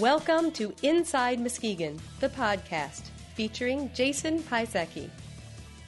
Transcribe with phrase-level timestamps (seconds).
[0.00, 3.02] Welcome to Inside Muskegon, the podcast
[3.36, 5.08] featuring Jason Pisecki.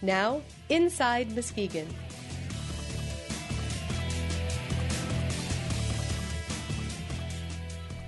[0.00, 1.88] Now, Inside Muskegon.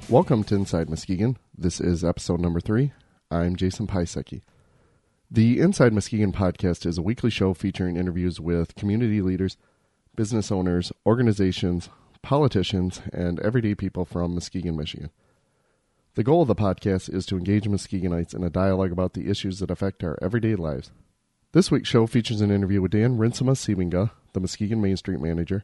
[0.09, 1.37] Welcome to Inside Muskegon.
[1.57, 2.93] This is episode number three.
[3.33, 4.43] I'm Jason Pisecki.
[5.29, 9.57] The Inside Muskegon podcast is a weekly show featuring interviews with community leaders,
[10.15, 11.89] business owners, organizations,
[12.23, 15.11] politicians, and everyday people from Muskegon, Michigan.
[16.19, 19.61] The goal of the podcast is to engage Muskegonites in a dialogue about the issues
[19.61, 20.91] that affect our everyday lives.
[21.53, 25.63] This week's show features an interview with Dan Rinsema Sybenga, the Muskegon Main Street manager,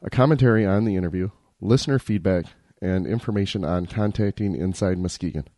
[0.00, 1.30] a commentary on the interview,
[1.60, 2.44] listener feedback,
[2.80, 5.48] and information on contacting Inside Muskegon.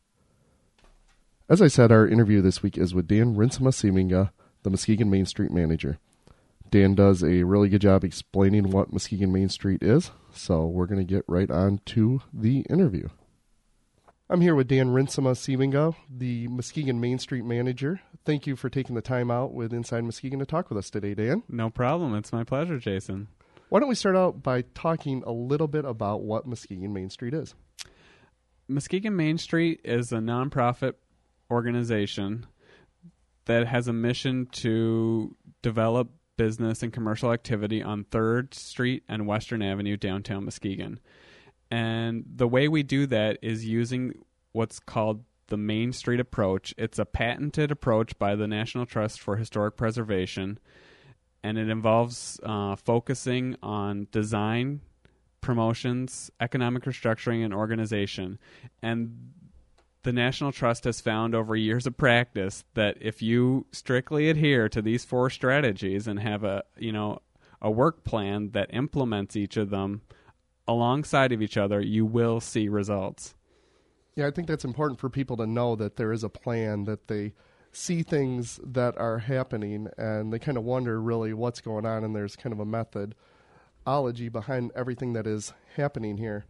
[1.46, 4.30] As I said, our interview this week is with Dan Rinsema Sybenga,
[4.62, 5.98] the Muskegon Main Street manager.
[6.70, 11.06] Dan does a really good job explaining what Muskegon Main Street is, so we're going
[11.06, 13.10] to get right on to the interview.
[14.32, 18.00] I'm here with Dan Rinsema Sybenga, the Muskegon Main Street manager.
[18.24, 21.14] Thank you for taking the time out with Inside Muskegon to talk with us today,
[21.14, 21.42] Dan.
[21.48, 22.14] No problem.
[22.14, 23.26] It's my pleasure, Jason.
[23.70, 27.34] Why don't we start out by talking a little bit about what Muskegon Main Street
[27.34, 27.56] is?
[28.68, 30.92] Muskegon Main Street is a nonprofit
[31.50, 32.46] organization
[33.46, 39.60] that has a mission to develop business and commercial activity on 3rd Street and Western
[39.60, 41.00] Avenue, downtown Muskegon.
[41.70, 44.14] And the way we do that is using
[44.52, 46.74] what's called the Main Street approach.
[46.78, 50.58] It's a patented approach by the National Trust for Historic Preservation,
[51.42, 54.80] and it involves uh, focusing on design,
[55.40, 58.38] promotions, economic restructuring, and organization.
[58.82, 59.32] And
[60.02, 64.80] the National Trust has found over years of practice that if you strictly adhere to
[64.80, 67.20] these four strategies and have a you know
[67.60, 70.00] a work plan that implements each of them
[70.70, 73.34] alongside of each other, you will see results.
[74.14, 77.08] Yeah, I think that's important for people to know that there is a plan, that
[77.08, 77.32] they
[77.72, 82.14] see things that are happening and they kind of wonder really what's going on, and
[82.14, 86.46] there's kind of a methodology behind everything that is happening here.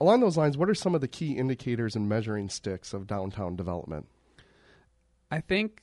[0.00, 3.54] Along those lines, what are some of the key indicators and measuring sticks of downtown
[3.54, 4.08] development?
[5.30, 5.82] I think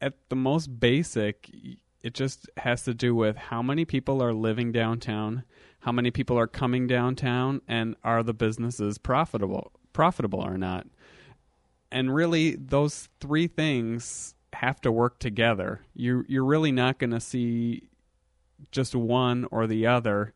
[0.00, 1.50] at the most basic,
[2.02, 5.44] it just has to do with how many people are living downtown,
[5.80, 10.86] how many people are coming downtown, and are the businesses profitable profitable or not.
[11.92, 15.80] And really, those three things have to work together.
[15.94, 17.88] You you're really not going to see
[18.70, 20.32] just one or the other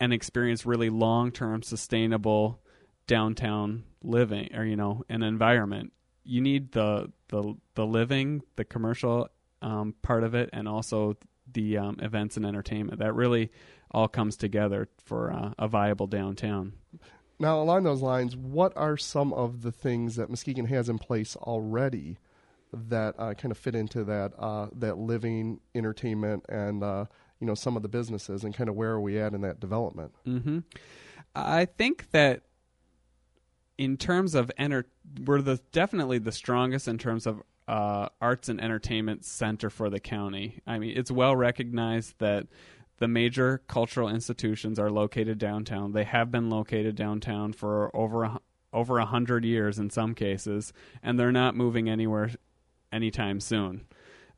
[0.00, 2.60] and experience really long term sustainable
[3.06, 5.92] downtown living or you know an environment.
[6.24, 9.28] You need the the the living, the commercial
[9.64, 11.16] um, part of it, and also
[11.52, 13.00] the um, events and entertainment.
[13.00, 13.50] That really
[13.90, 16.74] all comes together for uh, a viable downtown.
[17.40, 21.34] Now, along those lines, what are some of the things that Muskegon has in place
[21.34, 22.18] already
[22.72, 27.06] that uh, kind of fit into that uh, that living, entertainment, and uh,
[27.40, 29.60] you know some of the businesses, and kind of where are we at in that
[29.60, 30.12] development?
[30.26, 30.60] Mm-hmm.
[31.34, 32.42] I think that
[33.78, 34.86] in terms of enter,
[35.24, 40.00] we're the definitely the strongest in terms of uh, arts and entertainment center for the
[40.00, 40.60] county.
[40.66, 42.46] I mean, it's well recognized that
[42.98, 45.92] the major cultural institutions are located downtown.
[45.92, 48.40] They have been located downtown for over a,
[48.72, 52.30] over a hundred years in some cases, and they're not moving anywhere
[52.92, 53.86] anytime soon.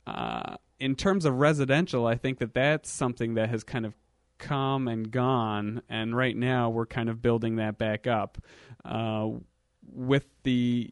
[0.06, 3.94] Uh, in terms of residential, I think that that's something that has kind of
[4.38, 8.38] come and gone, and right now we're kind of building that back up
[8.84, 9.28] uh,
[9.93, 10.91] with the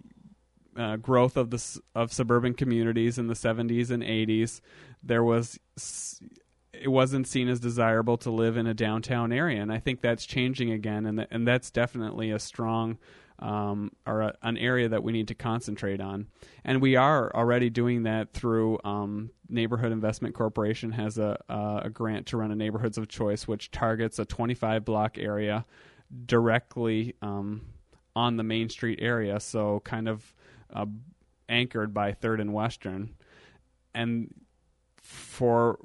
[0.76, 4.60] uh, growth of the of suburban communities in the 70s and 80s.
[5.02, 5.58] There was
[6.72, 10.26] it wasn't seen as desirable to live in a downtown area, and I think that's
[10.26, 12.98] changing again, and th- and that's definitely a strong
[13.38, 16.26] um, or a, an area that we need to concentrate on,
[16.64, 22.26] and we are already doing that through um, Neighborhood Investment Corporation has a, a grant
[22.26, 25.64] to run a neighborhoods of choice, which targets a 25 block area
[26.26, 27.62] directly um,
[28.16, 30.34] on the Main Street area, so kind of
[30.72, 30.86] uh,
[31.48, 33.14] anchored by Third and Western,
[33.94, 34.32] and
[35.02, 35.78] for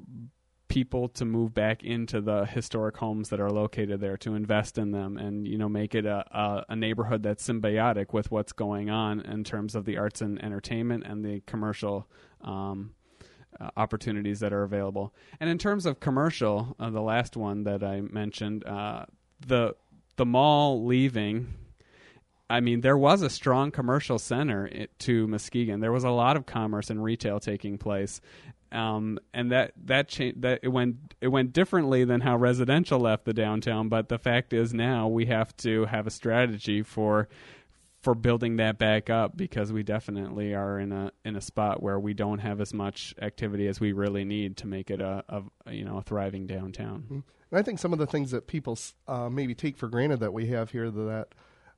[0.70, 4.92] people to move back into the historic homes that are located there to invest in
[4.92, 8.88] them and you know make it a, a, a, neighborhood that's symbiotic with what's going
[8.88, 12.08] on in terms of the arts and entertainment and the commercial
[12.42, 12.94] um,
[13.60, 15.12] uh, opportunities that are available.
[15.40, 19.06] And in terms of commercial uh, the last one that I mentioned uh,
[19.44, 19.74] the
[20.16, 21.52] the mall leaving
[22.50, 25.78] I mean, there was a strong commercial center to Muskegon.
[25.78, 28.20] There was a lot of commerce and retail taking place,
[28.72, 33.32] um, and that that that it went it went differently than how residential left the
[33.32, 33.88] downtown.
[33.88, 37.28] But the fact is now we have to have a strategy for
[38.02, 42.00] for building that back up because we definitely are in a in a spot where
[42.00, 45.72] we don't have as much activity as we really need to make it a, a
[45.72, 47.02] you know a thriving downtown.
[47.02, 47.20] Mm-hmm.
[47.52, 48.76] And I think some of the things that people
[49.06, 51.28] uh, maybe take for granted that we have here that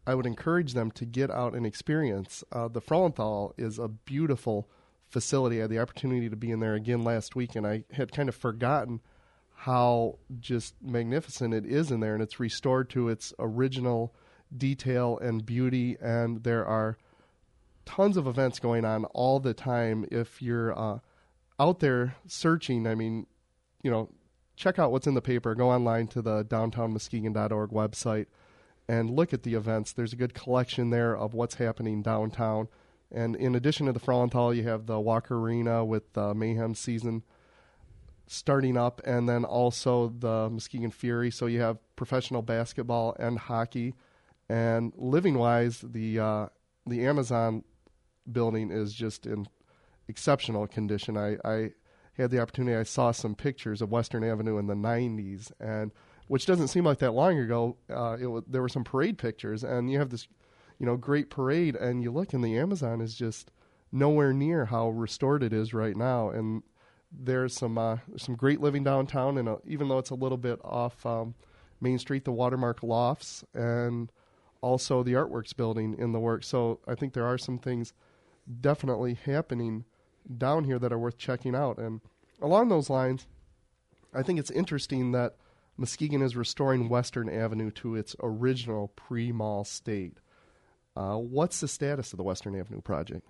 [0.07, 2.43] I would encourage them to get out and experience.
[2.51, 4.69] Uh, the Frauenthal is a beautiful
[5.09, 5.59] facility.
[5.59, 8.29] I had the opportunity to be in there again last week, and I had kind
[8.29, 9.01] of forgotten
[9.55, 14.15] how just magnificent it is in there, and it's restored to its original
[14.57, 15.97] detail and beauty.
[16.01, 16.99] And there are
[17.85, 20.05] tons of events going on all the time.
[20.11, 20.99] If you're uh,
[21.61, 23.27] out there searching, I mean,
[23.85, 24.09] you know,
[24.57, 25.55] check out what's in the paper.
[25.55, 28.27] Go online to the downtownmuskegon.org website
[28.89, 29.93] and look at the events.
[29.93, 32.69] There's a good collection there of what's happening downtown.
[33.11, 37.23] And in addition to the Frauenthal, you have the Walker Arena with the Mayhem season
[38.27, 41.31] starting up, and then also the Muskegon Fury.
[41.31, 43.95] So you have professional basketball and hockey.
[44.49, 46.47] And living wise, the uh,
[46.87, 47.65] the Amazon
[48.31, 49.47] building is just in
[50.09, 51.17] exceptional condition.
[51.17, 51.71] I, I
[52.15, 52.77] had the opportunity.
[52.77, 55.93] I saw some pictures of Western Avenue in the '90s, and
[56.33, 57.77] which doesn't seem like that long ago.
[57.93, 60.27] Uh, there were some parade pictures, and you have this
[60.79, 63.51] you know, great parade, and you look and the Amazon is just
[63.93, 66.31] nowhere near how restored it is right now.
[66.31, 66.63] And
[67.13, 70.59] there's some uh, some great living downtown, and uh, even though it's a little bit
[70.65, 71.35] off um,
[71.83, 74.11] Main Street, the Watermark Lofts, and
[74.63, 76.49] also the Artworks building in the works.
[76.49, 77.93] So I think there are some things
[78.59, 79.85] definitely happening
[80.39, 81.77] down here that are worth checking out.
[81.77, 82.01] And
[82.41, 83.27] along those lines,
[84.15, 85.37] I think it's interesting that
[85.77, 90.19] Muskegon is restoring Western Avenue to its original pre-mall state.
[90.95, 93.27] Uh, what's the status of the Western Avenue project?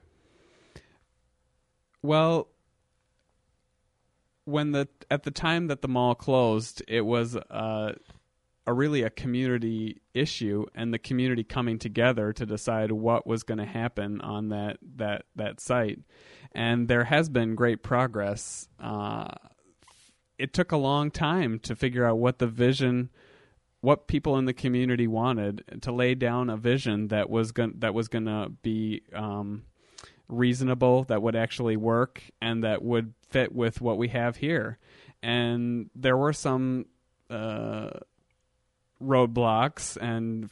[2.02, 2.48] Well,
[4.44, 7.92] when the at the time that the mall closed, it was uh,
[8.66, 13.58] a really a community issue, and the community coming together to decide what was going
[13.58, 16.00] to happen on that that that site.
[16.50, 18.68] And there has been great progress.
[18.80, 19.28] Uh,
[20.42, 23.10] it took a long time to figure out what the vision
[23.80, 27.94] what people in the community wanted to lay down a vision that was going that
[27.94, 29.64] was going to be um,
[30.28, 34.78] reasonable, that would actually work, and that would fit with what we have here.
[35.22, 36.86] And there were some
[37.28, 37.90] uh,
[39.02, 40.48] roadblocks, and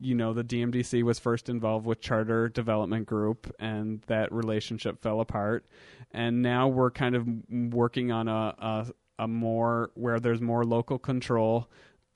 [0.00, 5.20] you know the DMDC was first involved with Charter Development Group, and that relationship fell
[5.20, 5.66] apart.
[6.12, 8.86] And now we're kind of working on a, a,
[9.20, 11.68] a more where there's more local control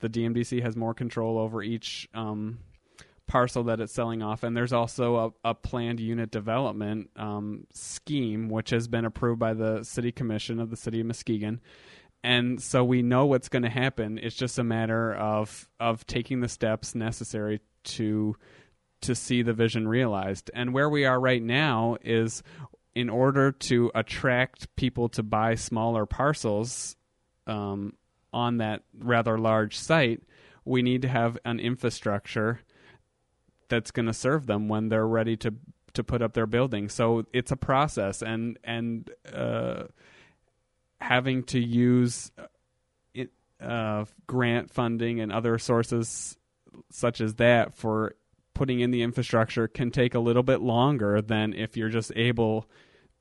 [0.05, 2.59] the DMDC has more control over each um,
[3.27, 8.49] parcel that it's selling off, and there's also a, a planned unit development um, scheme
[8.49, 11.61] which has been approved by the City Commission of the City of Muskegon.
[12.23, 14.19] And so we know what's going to happen.
[14.19, 18.37] It's just a matter of of taking the steps necessary to
[19.03, 20.51] to see the vision realized.
[20.55, 22.43] And where we are right now is
[22.95, 26.97] in order to attract people to buy smaller parcels
[27.47, 27.95] um,
[28.33, 30.23] on that rather large site,
[30.65, 32.61] we need to have an infrastructure
[33.69, 35.55] that's going to serve them when they're ready to
[35.95, 36.89] to put up their building.
[36.89, 39.85] So it's a process, and and uh,
[41.01, 42.33] having to use
[43.61, 46.37] uh, grant funding and other sources
[46.91, 48.15] such as that for
[48.53, 52.69] putting in the infrastructure can take a little bit longer than if you're just able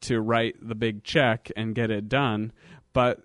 [0.03, 2.53] to write the big check and get it done.
[2.93, 3.21] But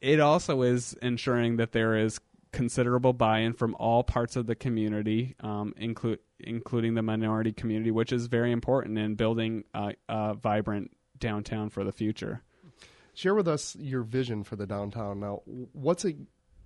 [0.00, 2.20] it also is ensuring that there is
[2.52, 8.26] considerable buy-in from all parts of the community, um, including the minority community, which is
[8.26, 12.42] very important in building a, a vibrant downtown for the future.
[13.14, 15.20] Share with us your vision for the downtown.
[15.20, 16.16] Now, what's it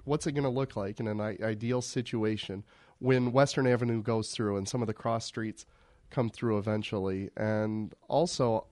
[0.05, 2.65] what's it going to look like in an ideal situation
[2.99, 5.67] when Western Avenue goes through and some of the cross streets
[6.11, 8.67] come through eventually, and also,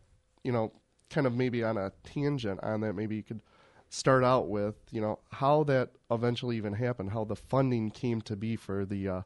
[0.45, 0.73] you know,
[1.11, 3.41] kind of maybe on a tangent on that, maybe you could
[3.89, 8.37] start out with, you know, how that eventually even happened, how the funding came to
[8.37, 9.23] be for the uh,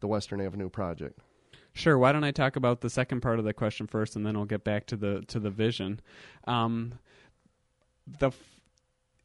[0.00, 1.18] the Western Avenue project.
[1.74, 1.96] Sure.
[1.96, 4.44] Why don't I talk about the second part of the question first, and then I'll
[4.44, 6.00] get back to the to the vision.
[6.46, 6.98] Um,
[8.18, 8.32] the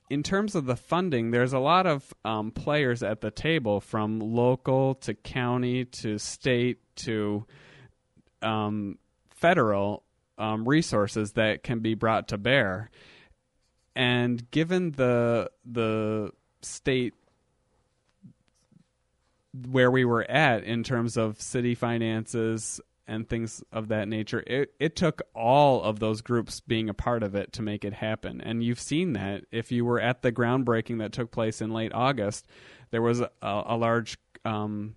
[0.09, 4.19] in terms of the funding, there's a lot of um, players at the table, from
[4.19, 7.45] local to county to state to
[8.41, 8.97] um,
[9.29, 10.03] federal
[10.37, 12.89] um, resources that can be brought to bear
[13.97, 17.15] and given the the state
[19.71, 24.73] where we were at in terms of city finances and things of that nature, it,
[24.79, 28.39] it took all of those groups being a part of it to make it happen.
[28.41, 31.93] And you've seen that if you were at the groundbreaking that took place in late
[31.93, 32.45] August,
[32.91, 34.93] there was a, a large um,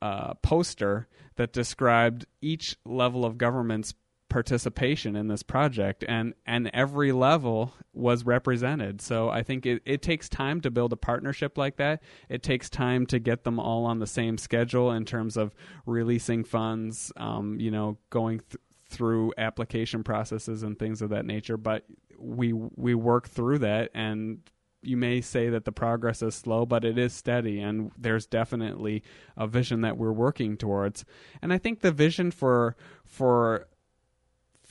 [0.00, 3.94] uh, poster that described each level of government's
[4.34, 9.00] participation in this project and and every level was represented.
[9.00, 12.02] So i think it, it takes time to build a partnership like that.
[12.28, 15.54] It takes time to get them all on the same schedule in terms of
[15.86, 21.56] releasing funds um, you know going th- through application processes and things of that nature.
[21.56, 21.84] But
[22.18, 24.40] we we work through that and
[24.82, 29.02] you may say that the progress is slow, but it is steady, and there's definitely
[29.34, 31.06] a vision that we're working towards.
[31.40, 32.76] And I think the vision for
[33.06, 33.66] for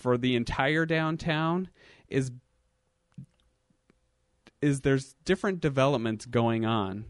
[0.03, 1.69] for the entire downtown
[2.09, 2.29] is
[4.61, 7.05] is there's different developments going on.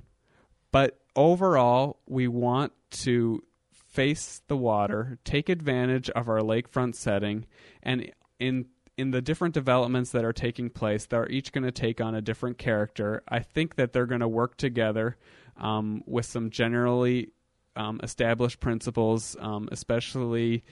[0.72, 2.72] But overall, we want
[3.04, 7.48] to face the water, take advantage of our lakefront setting,
[7.82, 12.00] and in in the different developments that are taking place, they're each going to take
[12.00, 13.24] on a different character.
[13.28, 15.18] I think that they're going to work together
[15.58, 17.32] um, with some generally
[17.76, 20.64] um, established principles, um, especially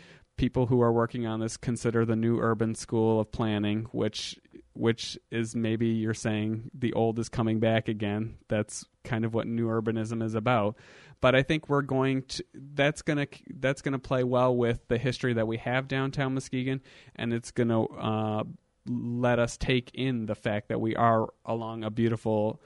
[0.42, 4.40] people who are working on this consider the new urban school of planning, which
[4.74, 8.38] which is maybe you're saying the old is coming back again.
[8.48, 10.78] That's kind of what new urbanism is about.
[11.20, 13.28] But I think we're going to that's gonna
[13.60, 16.82] that's gonna play well with the history that we have downtown Muskegon,
[17.16, 18.44] and it's gonna uh,
[18.88, 22.60] let us take in the fact that we are along a beautiful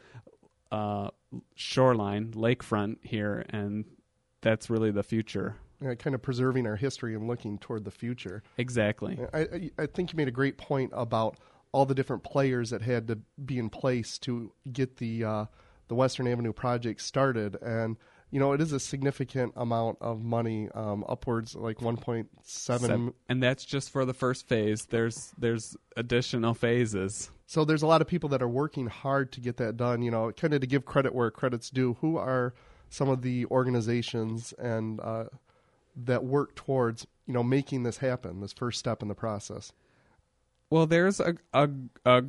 [0.72, 1.10] uh,
[1.56, 3.84] shoreline, lakefront here, and
[4.40, 7.92] that's really the future you know, kind of preserving our history and looking toward the
[7.92, 8.42] future.
[8.58, 9.20] Exactly.
[9.32, 11.38] I, I, I think you made a great point about
[11.72, 15.46] all the different players that had to be in place to get the uh,
[15.88, 17.98] the Western Avenue project started, and
[18.32, 23.14] you know it is a significant amount of money, um, upwards like one point seven,
[23.30, 24.88] and that's just for the first phase.
[24.90, 27.30] There's there's additional phases.
[27.46, 30.02] So there's a lot of people that are working hard to get that done.
[30.02, 31.98] You know, kind of to give credit where credit's due.
[32.02, 32.56] Who are
[32.90, 35.26] some of the organizations and uh,
[35.96, 39.72] that work towards you know making this happen this first step in the process?
[40.70, 41.70] Well there's a, a,
[42.06, 42.24] a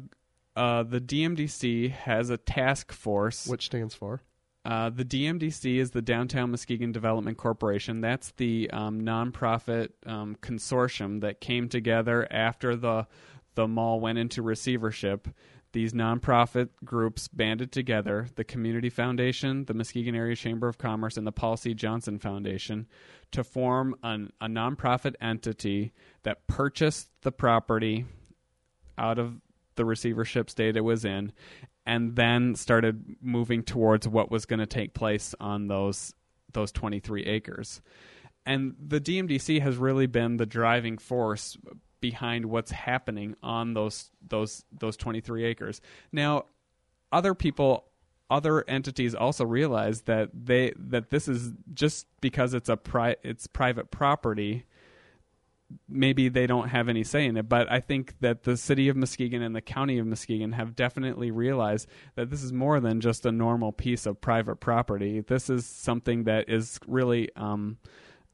[0.57, 3.47] uh, the DMDC has a task force.
[3.47, 4.23] Which stands for?
[4.65, 8.01] Uh, the DMDC is the Downtown Muskegon Development Corporation.
[8.01, 13.07] That's the um, nonprofit um, consortium that came together after the
[13.55, 15.29] the mall went into receivership
[15.73, 21.27] these nonprofit groups banded together the Community Foundation, the Muskegon Area Chamber of Commerce, and
[21.27, 21.75] the Paul C.
[21.75, 22.87] Johnson Foundation
[23.33, 25.93] to form an, a nonprofit entity
[26.23, 28.07] that purchased the property
[28.97, 29.35] out of
[29.75, 31.33] the receivership state it was in
[31.85, 36.13] and then started moving towards what was going to take place on those
[36.53, 37.83] those 23 acres.
[38.47, 41.59] And the DMDC has really been the driving force
[42.11, 45.81] behind what's happening on those those those 23 acres.
[46.13, 46.45] Now,
[47.11, 47.87] other people
[48.31, 53.47] other entities also realize that they that this is just because it's a pri- it's
[53.49, 54.65] private property
[55.89, 58.97] maybe they don't have any say in it but i think that the city of
[58.97, 63.27] muskegon and the county of muskegon have definitely realized that this is more than just
[63.27, 67.79] a normal piece of private property this is something that is really um,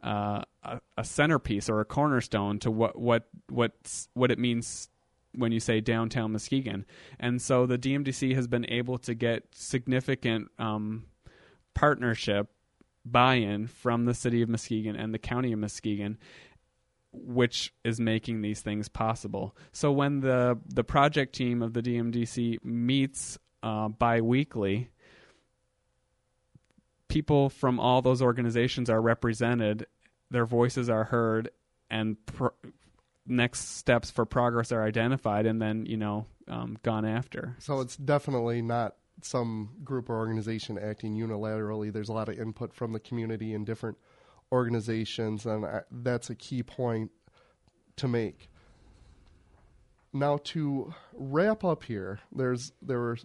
[0.03, 3.73] uh, a, a, centerpiece or a cornerstone to what what what
[4.15, 4.89] what it means
[5.35, 6.85] when you say downtown Muskegon.
[7.19, 11.05] And so the DMDC has been able to get significant um,
[11.75, 12.49] partnership
[13.05, 16.19] buy-in from the city of Muskegon and the county of Muskegon
[17.13, 19.55] which is making these things possible.
[19.73, 24.91] So when the the project team of the DMDC meets uh, biweekly,
[27.13, 29.87] people from all those organizations are represented,
[30.31, 31.51] their voices are heard,
[31.91, 32.55] and pro-
[33.27, 37.55] next steps for progress are identified and then you know um, gone after.
[37.59, 41.93] So it's definitely not some group or organization acting unilaterally.
[41.93, 43.99] There's a lot of input from the community and different
[44.51, 47.11] organizations, and I, that's a key point
[47.97, 48.49] to make.
[50.15, 53.19] Now to wrap up here, there's there were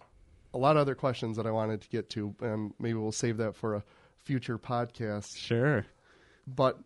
[0.54, 3.36] a lot of other questions that I wanted to get to, and maybe we'll save
[3.38, 3.82] that for a
[4.16, 5.36] future podcast.
[5.36, 5.86] Sure.
[6.46, 6.78] But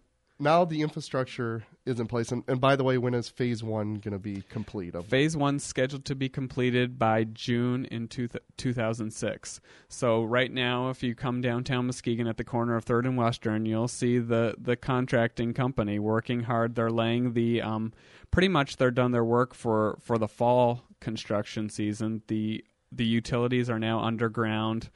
[0.43, 2.33] now the infrastructure is in place.
[2.33, 4.95] And, and by the way, when is phase one going to be complete?
[4.95, 9.61] Of- phase one scheduled to be completed by June in two th- 2006.
[9.89, 13.67] So right now, if you come downtown Muskegon at the corner of Third and Western,
[13.67, 16.75] you'll see the the contracting company working hard.
[16.75, 17.93] They're laying the um,
[18.31, 22.23] pretty much they're done their work for for the fall construction season.
[22.27, 24.91] The the utilities are now underground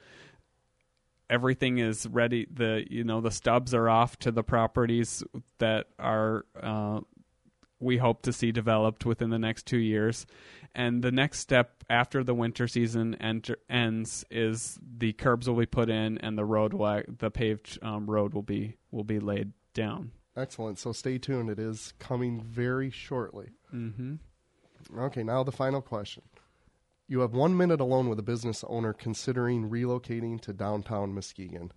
[1.29, 5.23] everything is ready the you know the stubs are off to the properties
[5.57, 7.01] that are uh,
[7.79, 10.25] we hope to see developed within the next two years.
[10.73, 15.65] And the next step after the winter season enter, ends is the curbs will be
[15.65, 16.73] put in and the road
[17.19, 20.11] the paved um, road will be will be laid down.
[20.35, 20.77] Excellent.
[20.77, 21.49] So stay tuned.
[21.49, 23.49] It is coming very shortly.
[23.73, 24.15] Mm-hmm.
[24.99, 26.23] Okay, now the final question.
[27.09, 31.71] You have one minute alone with a business owner considering relocating to downtown Muskegon.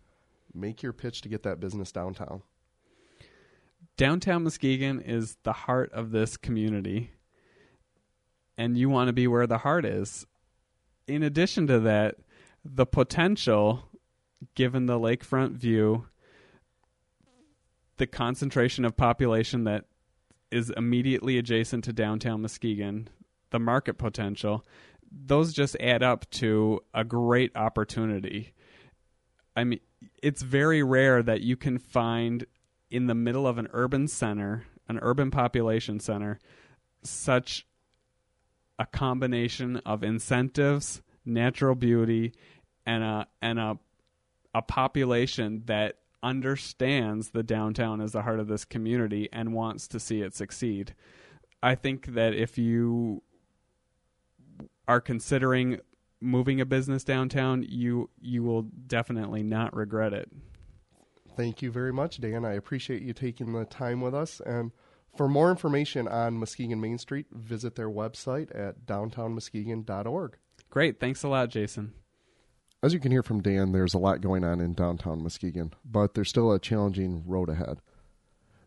[0.52, 2.42] Make your pitch to get that business downtown.
[3.96, 7.12] Downtown Muskegon is the heart of this community,
[8.58, 10.26] and you want to be where the heart is.
[11.06, 12.16] In addition to that,
[12.64, 13.88] the potential,
[14.56, 16.06] given the lakefront view,
[17.98, 19.84] the concentration of population that
[20.50, 23.08] is immediately adjacent to downtown Muskegon,
[23.50, 24.64] the market potential,
[25.10, 28.52] those just add up to a great opportunity.
[29.56, 29.80] I mean,
[30.22, 32.46] it's very rare that you can find
[32.90, 36.38] in the middle of an urban center, an urban population center,
[37.02, 37.66] such
[38.78, 42.32] a combination of incentives, natural beauty,
[42.86, 43.78] and a and a
[44.54, 50.00] a population that understands the downtown as the heart of this community and wants to
[50.00, 50.94] see it succeed.
[51.62, 53.22] I think that if you
[54.90, 55.78] are considering
[56.20, 60.28] moving a business downtown, you you will definitely not regret it.
[61.36, 62.44] Thank you very much, Dan.
[62.44, 64.40] I appreciate you taking the time with us.
[64.44, 64.72] And
[65.16, 70.36] for more information on Muskegon Main Street, visit their website at downtownmuskegon.org.
[70.70, 70.98] Great.
[70.98, 71.92] Thanks a lot, Jason.
[72.82, 76.14] As you can hear from Dan, there's a lot going on in downtown Muskegon, but
[76.14, 77.80] there's still a challenging road ahead.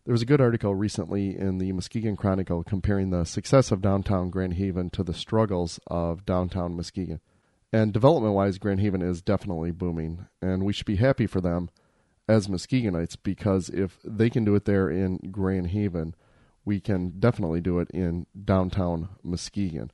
[0.04, 4.28] There was a good article recently in the Muskegon Chronicle comparing the success of downtown
[4.28, 7.20] Grand Haven to the struggles of downtown Muskegon.
[7.72, 11.70] And development wise, Grand Haven is definitely booming, and we should be happy for them
[12.28, 16.14] as Muskegonites because if they can do it there in Grand Haven,
[16.66, 19.90] we can definitely do it in downtown Muskegon.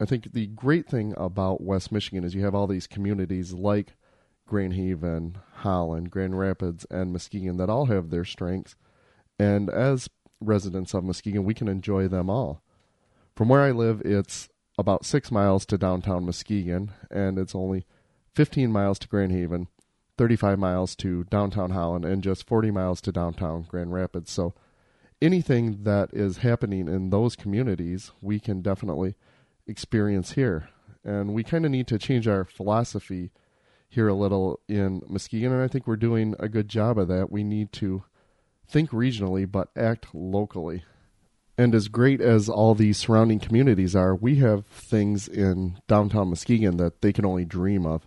[0.00, 3.94] I think the great thing about West Michigan is you have all these communities like
[4.48, 8.74] Grand Haven, Holland, Grand Rapids, and Muskegon that all have their strengths.
[9.40, 12.60] And as residents of Muskegon, we can enjoy them all.
[13.34, 17.86] From where I live, it's about six miles to downtown Muskegon, and it's only
[18.34, 19.68] 15 miles to Grand Haven,
[20.18, 24.30] 35 miles to downtown Holland, and just 40 miles to downtown Grand Rapids.
[24.30, 24.52] So
[25.22, 29.14] anything that is happening in those communities, we can definitely
[29.66, 30.68] experience here.
[31.02, 33.30] And we kind of need to change our philosophy
[33.88, 37.32] here a little in Muskegon, and I think we're doing a good job of that.
[37.32, 38.04] We need to
[38.70, 40.84] think regionally but act locally.
[41.58, 46.78] And as great as all these surrounding communities are, we have things in downtown Muskegon
[46.78, 48.06] that they can only dream of.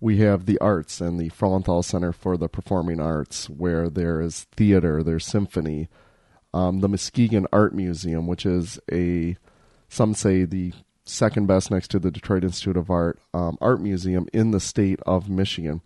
[0.00, 4.46] We have the arts and the Frauenthal Center for the Performing Arts, where there is
[4.56, 5.88] theater, there's symphony,
[6.54, 9.36] um, the Muskegon Art Museum, which is a,
[9.88, 10.72] some say the
[11.04, 15.00] second best next to the Detroit Institute of Art um, art museum in the state
[15.06, 15.80] of Michigan.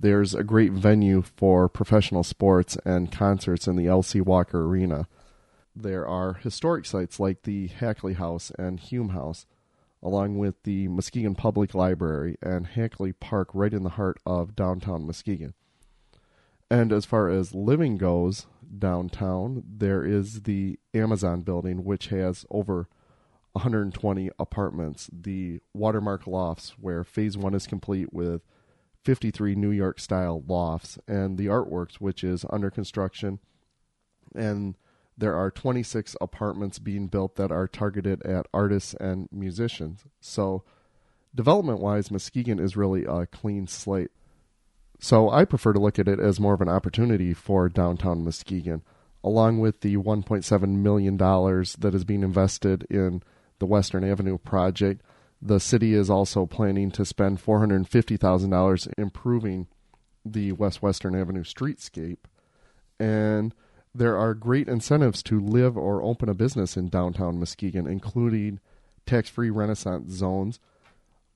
[0.00, 4.20] There's a great venue for professional sports and concerts in the L.C.
[4.20, 5.08] Walker Arena.
[5.74, 9.44] There are historic sites like the Hackley House and Hume House,
[10.00, 15.04] along with the Muskegon Public Library and Hackley Park right in the heart of downtown
[15.04, 15.54] Muskegon.
[16.70, 18.46] And as far as living goes
[18.78, 22.88] downtown, there is the Amazon building, which has over
[23.52, 25.10] 120 apartments.
[25.12, 28.42] The Watermark Lofts, where phase one is complete with
[29.08, 33.38] 53 New York style lofts, and the Artworks, which is under construction.
[34.34, 34.74] And
[35.16, 40.04] there are 26 apartments being built that are targeted at artists and musicians.
[40.20, 40.62] So,
[41.34, 44.10] development wise, Muskegon is really a clean slate.
[45.00, 48.82] So, I prefer to look at it as more of an opportunity for downtown Muskegon,
[49.24, 53.22] along with the $1.7 million that is being invested in
[53.58, 55.00] the Western Avenue project.
[55.40, 59.68] The city is also planning to spend $450,000 improving
[60.24, 62.18] the West Western Avenue streetscape.
[62.98, 63.54] And
[63.94, 68.58] there are great incentives to live or open a business in downtown Muskegon, including
[69.06, 70.58] tax free Renaissance zones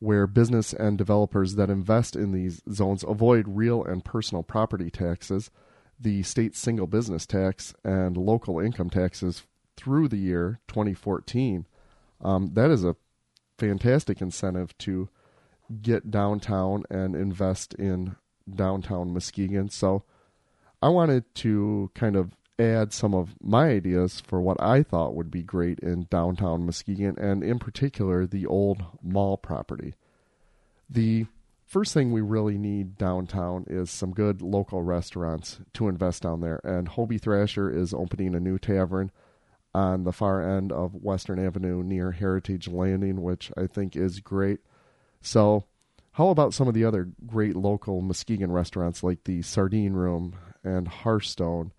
[0.01, 5.49] where business and developers that invest in these zones avoid real and personal property taxes,
[5.99, 9.45] the state single business tax, and local income taxes
[9.77, 11.67] through the year 2014
[12.23, 12.97] um, that is a
[13.63, 15.09] fantastic incentive to
[15.81, 18.17] get downtown and invest in
[18.53, 19.69] downtown Muskegon.
[19.69, 20.03] So
[20.83, 25.31] I wanted to kind of add some of my ideas for what I thought would
[25.31, 29.95] be great in downtown Muskegon, and in particular, the old mall property.
[30.91, 31.27] The
[31.65, 36.61] first thing we really need downtown is some good local restaurants to invest down there,
[36.65, 39.13] and Hobie Thrasher is opening a new tavern
[39.75, 44.61] on the far end of Western Avenue near Heritage Landing, which I think is great.
[45.21, 45.65] So,
[46.13, 50.87] how about some of the other great local Muskegon restaurants like the Sardine Room and
[50.87, 51.73] Hearthstone?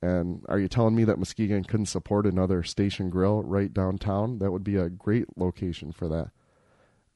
[0.00, 4.38] And are you telling me that Muskegon couldn't support another station grill right downtown?
[4.38, 6.30] That would be a great location for that.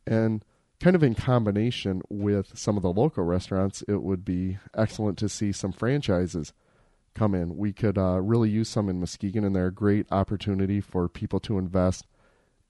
[0.06, 0.44] And
[0.80, 5.28] kind of in combination with some of the local restaurants, it would be excellent to
[5.28, 6.52] see some franchises
[7.16, 7.56] come in.
[7.56, 11.40] We could uh, really use some in Muskegon, and they're a great opportunity for people
[11.40, 12.06] to invest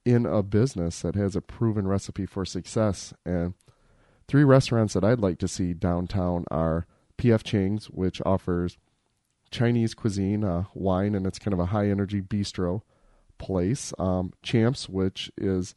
[0.05, 3.13] in a business that has a proven recipe for success.
[3.25, 3.55] And
[4.29, 6.87] three restaurants that I'd like to see downtown are
[7.19, 8.79] PF Chang's, which offers
[9.51, 12.83] Chinese cuisine, uh, wine, and it's kind of a high energy bistro
[13.39, 13.93] place.
[13.99, 15.75] Um, Champps, which is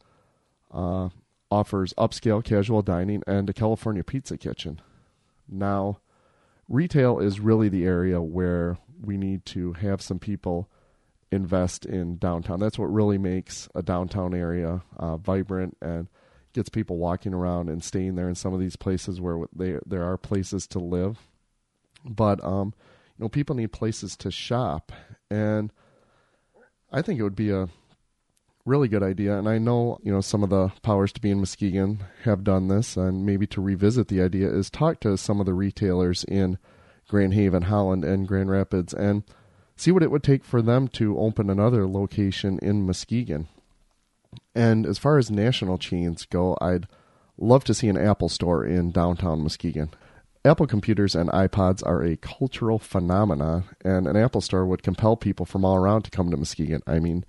[0.72, 1.08] uh,
[1.50, 4.80] offers upscale casual dining and a California pizza kitchen.
[5.48, 5.98] Now,
[6.70, 10.70] retail is really the area where we need to have some people
[11.30, 12.60] invest in downtown.
[12.60, 16.08] That's what really makes a downtown area uh, vibrant and
[16.52, 20.04] gets people walking around and staying there in some of these places where they there
[20.04, 21.18] are places to live.
[22.04, 22.72] But um,
[23.18, 24.92] you know, people need places to shop,
[25.30, 25.72] and
[26.90, 27.68] I think it would be a
[28.64, 29.38] really good idea.
[29.38, 32.68] And I know, you know, some of the powers to be in Muskegon have done
[32.68, 36.58] this, and maybe to revisit the idea is talk to some of the retailers in
[37.08, 39.24] Grand Haven, Holland, and Grand Rapids, and
[39.76, 43.48] see what it would take for them to open another location in Muskegon.
[44.54, 46.86] And as far as national chains go, I'd
[47.38, 49.90] love to see an Apple store in downtown Muskegon.
[50.44, 55.46] Apple computers and iPods are a cultural phenomenon, and an Apple store would compel people
[55.46, 56.82] from all around to come to Muskegon.
[56.86, 57.24] I mean,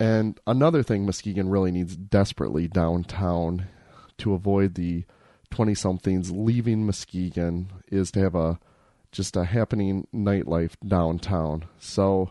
[0.00, 3.66] and another thing Muskegon really needs desperately downtown
[4.18, 5.04] to avoid the
[5.50, 8.58] 20 somethings leaving Muskegon is to have a
[9.12, 11.64] just a happening nightlife downtown.
[11.78, 12.30] So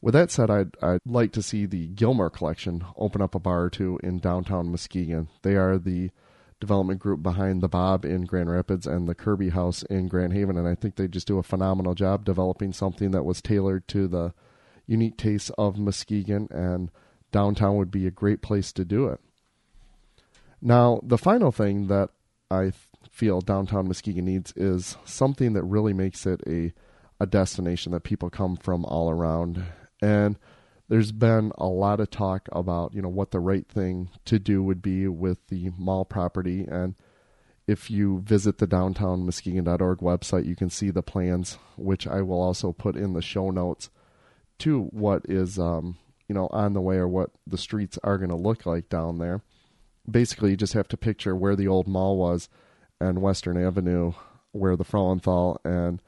[0.00, 3.64] with that said, I'd, I'd like to see the Gilmore Collection open up a bar
[3.64, 5.28] or two in downtown Muskegon.
[5.42, 6.10] They are the
[6.60, 10.56] development group behind the Bob in Grand Rapids and the Kirby House in Grand Haven,
[10.56, 14.06] and I think they just do a phenomenal job developing something that was tailored to
[14.06, 14.32] the
[14.86, 16.90] unique tastes of Muskegon, and
[17.32, 19.20] downtown would be a great place to do it.
[20.60, 22.10] Now, the final thing that
[22.50, 22.72] I
[23.10, 26.72] feel downtown Muskegon needs is something that really makes it a
[27.20, 29.64] a destination that people come from all around.
[30.00, 30.36] And
[30.88, 34.60] there's been a lot of talk about, you know, what the right thing to do
[34.60, 36.96] would be with the mall property and
[37.66, 42.72] if you visit the downtownmuskegon.org website, you can see the plans, which I will also
[42.72, 43.90] put in the show notes
[44.58, 45.98] to what is, um,
[46.32, 49.18] you know, on the way or what the streets are going to look like down
[49.18, 49.42] there.
[50.10, 52.48] Basically, you just have to picture where the old mall was
[52.98, 54.12] and Western Avenue,
[54.52, 56.00] where the Frauenthal and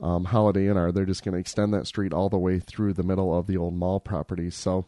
[0.00, 0.92] um, Holiday Inn are.
[0.92, 3.56] They're just going to extend that street all the way through the middle of the
[3.56, 4.50] old mall property.
[4.50, 4.86] So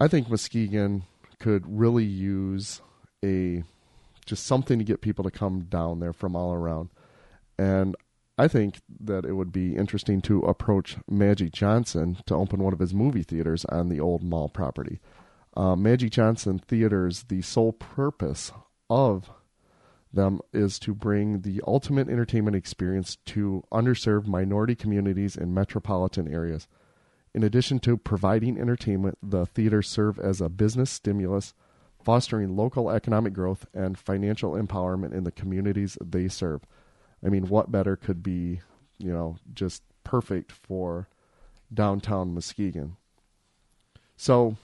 [0.00, 1.02] I think Muskegon
[1.38, 2.80] could really use
[3.22, 3.64] a
[4.24, 6.88] just something to get people to come down there from all around.
[7.58, 7.96] And
[8.40, 12.78] I think that it would be interesting to approach Magic Johnson to open one of
[12.78, 14.98] his movie theaters on the old mall property.
[15.54, 18.50] Uh, Magic Johnson Theaters, the sole purpose
[18.88, 19.28] of
[20.10, 26.66] them is to bring the ultimate entertainment experience to underserved minority communities in metropolitan areas.
[27.34, 31.52] In addition to providing entertainment, the theaters serve as a business stimulus,
[32.02, 36.62] fostering local economic growth and financial empowerment in the communities they serve.
[37.24, 38.60] I mean, what better could be,
[38.98, 41.08] you know, just perfect for
[41.72, 42.96] downtown Muskegon?
[44.16, 44.56] So,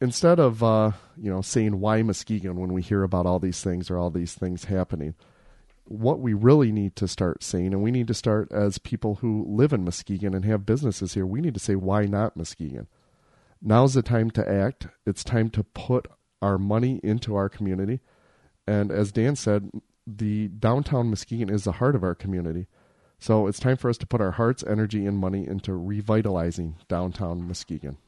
[0.00, 3.90] instead of uh, you know saying why Muskegon when we hear about all these things
[3.90, 5.14] or all these things happening,
[5.84, 9.44] what we really need to start saying, and we need to start as people who
[9.48, 12.88] live in Muskegon and have businesses here, we need to say why not Muskegon.
[13.60, 14.88] Now's the time to act.
[15.06, 16.08] It's time to put
[16.40, 18.00] our money into our community,
[18.66, 19.70] and as Dan said,
[20.06, 22.66] the downtown Muskegon is the heart of our community.
[23.18, 27.46] So it's time for us to put our hearts, energy, and money into revitalizing downtown
[27.46, 27.98] Muskegon.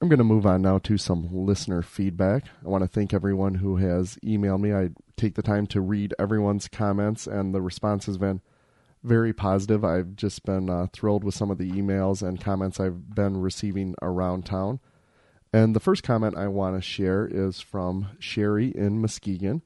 [0.00, 2.44] I'm going to move on now to some listener feedback.
[2.64, 4.72] I want to thank everyone who has emailed me.
[4.72, 8.40] I take the time to read everyone's comments, and the response has been
[9.02, 9.84] very positive.
[9.84, 13.94] I've just been uh, thrilled with some of the emails and comments I've been receiving
[14.00, 14.78] around town.
[15.52, 19.62] And the first comment I want to share is from Sherry in Muskegon.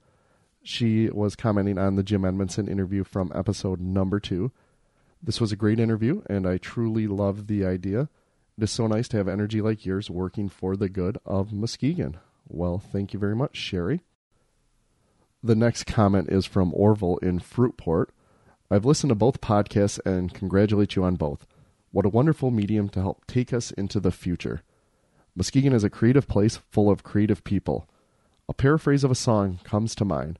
[0.62, 4.52] She was commenting on the Jim Edmondson interview from episode number two.
[5.20, 8.08] This was a great interview, and I truly love the idea.
[8.56, 12.18] It is so nice to have energy like yours working for the good of Muskegon.
[12.46, 14.02] Well, thank you very much, Sherry.
[15.42, 18.06] The next comment is from Orville in Fruitport.
[18.70, 21.44] I've listened to both podcasts and congratulate you on both.
[21.90, 24.62] What a wonderful medium to help take us into the future.
[25.34, 27.88] Muskegon is a creative place full of creative people.
[28.48, 30.38] A paraphrase of a song comes to mind.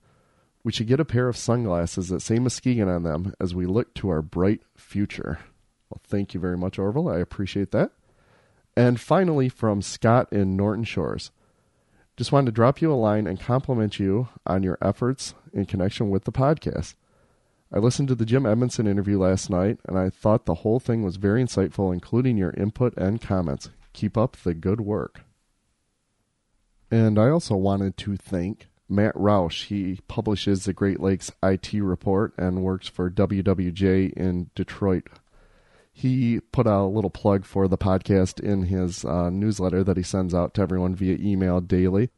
[0.64, 3.94] We should get a pair of sunglasses that say Muskegon on them as we look
[3.94, 5.40] to our bright future.
[5.90, 7.08] Well, thank you very much, Orville.
[7.08, 7.92] I appreciate that.
[8.76, 11.30] And finally, from Scott in Norton Shores.
[12.16, 16.10] Just wanted to drop you a line and compliment you on your efforts in connection
[16.10, 16.94] with the podcast.
[17.74, 21.02] I listened to the Jim Edmondson interview last night, and I thought the whole thing
[21.02, 23.70] was very insightful, including your input and comments.
[23.94, 25.22] Keep up the good work.
[26.90, 29.66] And I also wanted to thank Matt Roush.
[29.66, 35.08] He publishes the Great Lakes IT Report and works for WWJ in Detroit.
[35.92, 40.02] He put out a little plug for the podcast in his uh, newsletter that he
[40.02, 42.10] sends out to everyone via email daily.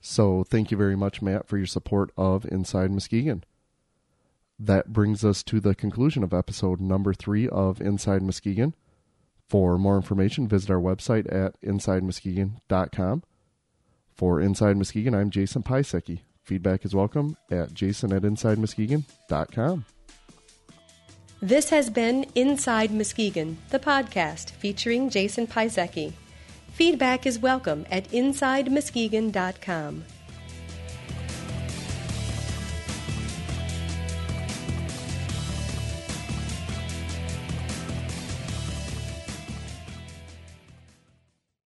[0.00, 3.42] So thank you very much, Matt, for your support of Inside Muskegon.
[4.58, 8.74] That brings us to the conclusion of episode number three of Inside Muskegon.
[9.48, 13.22] For more information, visit our website at insidemuskegon.com.
[14.16, 16.20] For Inside Muskegon, I'm Jason Pisecki.
[16.42, 19.84] Feedback is welcome at jason at insidemuskegon.com.
[21.42, 26.14] This has been Inside Muskegon, the podcast featuring Jason Pisecki.
[26.72, 30.04] Feedback is welcome at insidemuskegon.com.